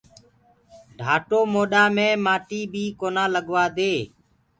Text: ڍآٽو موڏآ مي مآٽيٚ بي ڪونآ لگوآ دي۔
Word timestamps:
ڍآٽو 0.97 1.39
موڏآ 1.53 1.83
مي 1.95 2.07
مآٽيٚ 2.25 2.69
بي 2.71 2.83
ڪونآ 2.99 3.23
لگوآ 3.33 3.65
دي۔ 3.77 3.93